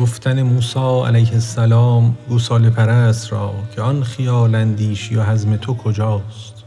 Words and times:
گفتن 0.00 0.42
موسی 0.42 1.02
علیه 1.06 1.32
السلام 1.32 2.16
گوساله 2.28 2.70
پرست 2.70 3.32
را 3.32 3.54
که 3.74 3.82
آن 3.82 4.02
خیال 4.02 4.54
اندیشی 4.54 5.16
و 5.16 5.22
حزم 5.22 5.56
تو 5.56 5.74
کجاست؟ 5.74 6.63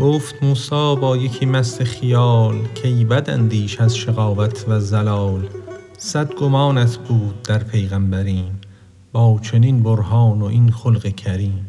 گفت 0.00 0.42
موسی 0.42 0.96
با 1.00 1.16
یکی 1.16 1.46
مست 1.46 1.84
خیال 1.84 2.54
کای 2.82 3.04
بد 3.04 3.30
اندیش 3.30 3.80
از 3.80 3.96
شقاوت 3.96 4.64
و 4.68 4.80
ضلال 4.80 5.48
صد 5.98 6.34
گمانت 6.34 6.96
بود 6.96 7.42
در 7.42 7.58
پیغمبریم 7.58 8.60
با 9.12 9.38
چنین 9.42 9.82
برهان 9.82 10.42
و 10.42 10.44
این 10.44 10.72
خلق 10.72 11.14
کریم. 11.14 11.68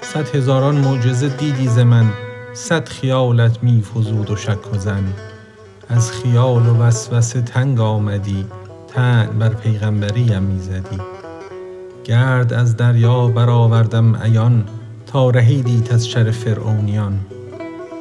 صد 0.00 0.36
هزاران 0.36 0.76
معجزه 0.76 1.28
دیدی 1.28 1.68
ز 1.68 1.78
من 1.78 2.10
صد 2.54 2.88
خیالت 2.88 3.62
می 3.62 3.82
فزود 3.82 4.30
و 4.30 4.36
شک 4.36 4.74
و 4.74 4.78
ظن 4.78 5.04
از 5.88 6.12
خیال 6.12 6.66
و 6.66 6.76
وسوسه 6.76 7.42
تنگ 7.42 7.80
آمدی 7.80 8.44
طعن 8.88 9.38
بر 9.38 9.54
پیغمبریم 9.54 10.42
می 10.42 10.60
زدی. 10.60 10.98
گرد 12.04 12.52
از 12.52 12.76
دریا 12.76 13.26
برآوردم 13.26 14.16
عیان 14.16 14.64
تا 15.06 15.30
رهیدیت 15.30 15.92
از 15.92 16.08
شر 16.08 16.30
فرعونیان. 16.30 17.20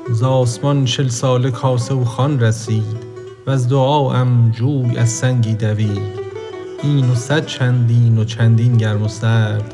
ز 0.09 0.23
آسمان 0.23 0.85
چل 0.85 1.07
ساله 1.07 1.51
کاسه 1.51 1.93
و 1.93 2.05
خوان 2.05 2.39
رسید 2.39 3.11
وز 3.47 3.67
دعاام 3.67 4.51
جوی 4.51 4.97
از 4.97 5.09
سنگی 5.09 5.53
دوید. 5.53 6.21
این 6.83 7.09
و 7.09 7.15
صد 7.15 7.45
چندین 7.45 8.17
و 8.17 8.23
چندین 8.23 8.77
گرم 8.77 9.03
و 9.03 9.07
سرد 9.07 9.73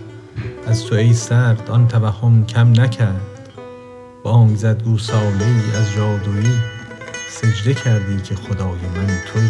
از 0.67 0.85
تو 0.85 0.95
ای 0.95 1.13
سرد 1.13 1.71
آن 1.71 1.87
توهم 1.87 2.45
کم 2.45 2.81
نکرد. 2.81 3.21
بانگ 4.23 4.57
زد 4.57 4.83
گوساله 4.83 5.45
ای 5.45 5.77
از 5.77 5.95
جادویی 5.95 6.55
سجده 7.29 7.73
کردی 7.73 8.21
که 8.21 8.35
خدای 8.35 8.79
من 8.95 9.07
تویی. 9.33 9.49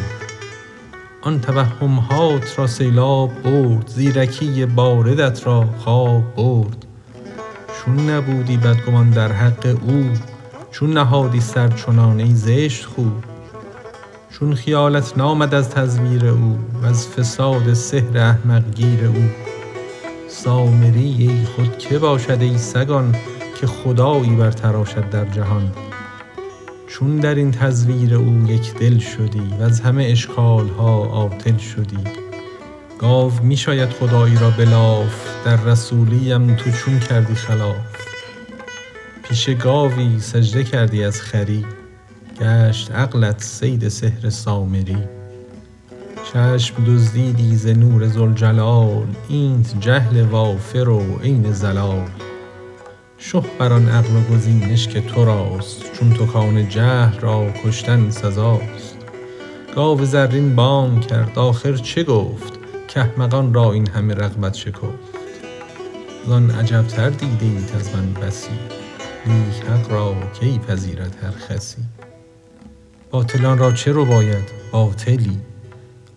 آن 1.21 1.41
توهم 1.41 1.95
هات 1.95 2.59
را 2.59 2.67
سیلاب 2.67 3.31
برد 3.43 3.87
زیرکی 3.87 4.65
باردت 4.65 5.47
را 5.47 5.65
خواب 5.77 6.35
برد. 6.35 6.85
چون 7.77 8.09
نبودی 8.09 8.57
بدگمان 8.57 9.09
در 9.09 9.31
حق 9.31 9.77
او 9.87 10.09
چون 10.79 10.93
نهادی 10.93 11.41
سر 11.41 11.67
چنان 11.67 12.19
ای 12.19 12.35
زشت 12.35 12.85
خو. 12.85 13.03
چون 14.31 14.55
خیالت 14.55 15.17
نامد 15.17 15.53
از 15.53 15.69
تزویر 15.69 16.25
او 16.27 16.59
وز 16.83 17.07
فساد 17.07 17.73
سحر 17.73 18.17
احمق 18.17 18.63
گیر 18.75 19.05
او. 19.05 19.23
سامری 20.27 21.15
ای 21.19 21.45
خود 21.45 21.77
که 21.77 21.99
باشد 21.99 22.41
ای 22.41 22.57
سگان 22.57 23.15
که 23.59 23.67
خدایی 23.67 24.35
برتراشد 24.35 25.09
در 25.09 25.25
جهان. 25.25 25.71
چون 26.87 27.17
در 27.17 27.35
این 27.35 27.51
تزویر 27.51 28.15
او 28.15 28.45
یک 28.47 28.73
دل 28.73 28.97
شدی 28.97 29.53
وز 29.59 29.79
همه 29.79 30.03
اشکال 30.03 30.69
ها 30.69 31.05
عاطل 31.05 31.57
شدی. 31.57 32.03
گاو 32.99 33.31
می 33.43 33.57
شاید 33.57 33.89
خدایی 33.89 34.35
را 34.35 34.49
به 34.49 34.65
لاف 34.65 35.45
در 35.45 35.55
رسولیم 35.63 36.55
تو 36.55 36.71
چون 36.71 36.99
کردی 36.99 37.35
خلاف. 37.35 38.06
پیش 39.27 39.49
گاوی 39.49 40.19
سجده 40.19 40.63
کردی 40.63 41.03
از 41.03 41.21
خری. 41.21 41.65
گشت 42.41 42.91
عقلت 42.91 43.41
صید 43.43 43.87
سحر 43.87 44.29
سامری. 44.29 44.97
چشم 46.33 46.83
دزدیدی 46.87 47.55
ز 47.55 47.67
نور 47.67 48.07
ذوالجلال 48.07 49.07
اینت 49.29 49.79
جهل 49.79 50.21
وافر 50.21 50.89
و 50.89 51.19
عین 51.23 51.53
ضلال 51.53 52.07
شه 53.17 53.43
بر 53.59 53.73
آن 53.73 53.89
عقل 53.89 54.15
و 54.15 54.21
گزینش 54.35 54.87
که 54.87 55.01
تو 55.01 55.25
راست 55.25 55.93
چون 55.93 56.13
تکان 56.13 56.69
جهل 56.69 57.19
را 57.19 57.51
کشتن 57.65 58.09
سزاست. 58.09 58.97
گاو 59.75 60.05
زرین 60.05 60.55
بانگ 60.55 61.07
کرد 61.07 61.39
آخر 61.39 61.75
چه 61.77 62.03
گفت؟ 62.03 62.53
کاحمقان 62.93 63.53
را 63.53 63.71
این 63.71 63.89
همه 63.89 64.13
رغبت 64.13 64.53
شکفت. 64.55 65.17
زان 66.27 66.51
عجبتر 66.51 67.09
دیده 67.09 67.45
ایت 67.45 67.75
از 67.75 67.95
من 67.95 68.13
بسی. 68.13 68.76
لیک 69.27 69.63
حق 69.63 69.91
را 69.91 70.15
کی 70.39 70.59
پذیرد 70.59 71.15
هر 71.23 71.31
خسی 71.31 71.83
باطلان 73.11 73.57
را 73.57 73.71
چه 73.71 73.91
رباید 73.95 74.51
باطلی؟ 74.71 75.39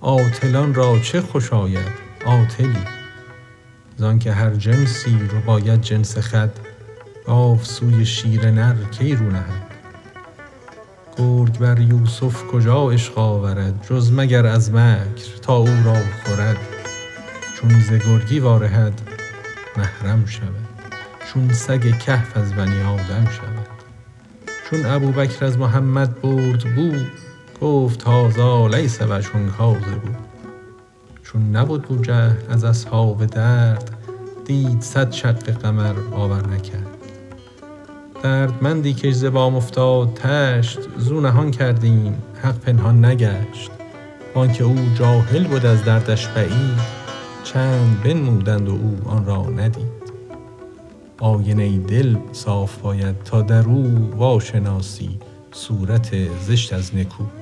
عاطلان 0.01 0.75
را 0.75 0.99
چه 0.99 1.21
خوش 1.21 1.53
آید 1.53 1.93
عاطلی 2.27 2.85
زانک 3.97 4.27
هر 4.27 4.55
جنسی 4.55 5.19
رباید 5.33 5.81
جنس 5.81 6.19
خود 6.19 6.53
گاو 7.27 7.59
سوی 7.63 8.07
شیر 8.07 8.51
نر 8.51 8.75
کی 8.91 9.15
رو 9.15 9.31
نهد؟ 9.31 9.71
گرگ 11.19 11.59
بر 11.59 11.79
یوسف 11.79 12.45
کجا 12.45 12.91
عشق 12.91 13.19
آورد 13.19 13.87
جز 13.91 14.13
مگر 14.13 14.47
از 14.47 14.71
مکر 14.71 15.37
تا 15.43 15.57
او 15.57 15.83
را 15.85 15.97
خورد؟ 16.25 16.57
چون 17.57 17.81
ز 17.81 17.93
گرگی 17.93 18.41
وا 18.41 18.57
رهد 18.59 19.01
محرم 19.77 20.27
شود. 20.27 20.70
چون 21.27 21.53
سگ 21.53 21.99
کهف 21.99 22.37
از 22.37 22.53
بنی 22.53 22.83
آدم 22.83 23.25
شود. 23.25 23.67
چون 24.71 24.87
ابوبکر 24.87 25.45
از 25.45 25.59
محمد 25.59 26.21
برد 26.23 26.75
بو 26.75 26.93
گفت 27.61 28.09
هذا 28.09 28.67
لیس 28.67 29.03
وجه 29.03 29.29
کاذب 29.59 30.03
چون 31.23 31.57
نبد 31.57 31.83
بوجهل 31.83 32.37
از 32.49 32.65
اصحاب 32.65 33.27
درد 33.27 33.91
دید 34.45 34.83
صد 34.83 35.13
شق 35.13 35.51
قمر 35.51 35.93
باور 35.93 36.47
نکرد. 36.47 36.87
دردمندی 38.23 38.95
کش 38.95 39.13
ز 39.13 39.25
بام 39.25 39.55
افتاد 39.55 40.15
طشت 40.15 40.79
زو 40.99 41.21
نهان 41.21 41.51
کردیم 41.51 42.23
حق 42.43 42.59
پنهان 42.59 43.05
نگشت. 43.05 43.71
وانک 44.35 44.61
او 44.65 44.77
جاهل 44.95 45.45
بد 45.45 45.67
از 45.67 45.85
دردش 45.85 46.27
بعید 46.27 47.01
چند 47.45 48.03
بنمودند 48.05 48.69
و 48.69 48.73
او 48.73 48.99
آن 49.05 49.27
را 49.27 49.43
ندید. 49.43 50.00
آینه 51.21 51.79
دل 51.79 52.17
صاف 52.33 52.79
باید 52.79 53.23
تا 53.23 53.43
در 53.43 53.67
او 53.67 54.11
وا 54.17 54.41
شناسی 54.41 55.19
صورت 55.53 56.17
زشت 56.47 56.73
از 56.73 56.95
نکو. 56.97 57.40